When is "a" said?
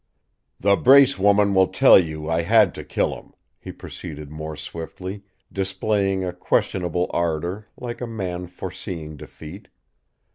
6.25-6.33, 8.01-8.07